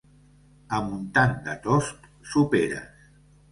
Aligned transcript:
A 0.77 0.79
Montan 0.85 1.35
de 1.49 1.55
Tost, 1.67 2.11
soperes. 2.33 3.09